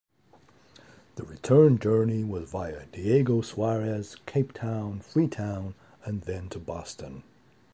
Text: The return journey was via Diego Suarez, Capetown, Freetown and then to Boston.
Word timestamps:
The 1.15 1.21
return 1.23 1.77
journey 1.77 2.23
was 2.23 2.49
via 2.49 2.87
Diego 2.87 3.41
Suarez, 3.41 4.15
Capetown, 4.25 4.99
Freetown 5.03 5.75
and 6.05 6.23
then 6.23 6.49
to 6.49 6.57
Boston. 6.59 7.21